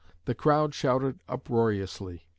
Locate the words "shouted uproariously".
0.73-2.25